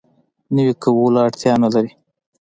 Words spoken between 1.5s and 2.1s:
نه لري.